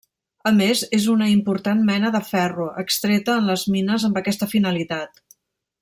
A 0.51 0.51
més 0.59 0.79
és 0.97 1.03
una 1.15 1.27
important 1.33 1.83
mena 1.91 2.11
de 2.17 2.21
ferro, 2.29 2.65
extreta 2.85 3.37
en 3.43 3.51
les 3.53 3.67
mines 3.77 4.07
amb 4.09 4.19
aquesta 4.23 4.49
finalitat. 4.57 5.25